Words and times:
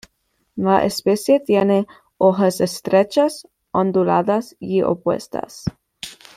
La 0.55 0.83
especie 0.83 1.39
tiene 1.41 1.85
hojas 2.17 2.59
estrechas, 2.59 3.47
onduladas 3.71 4.55
y 4.59 4.81
opuestas. 4.81 5.65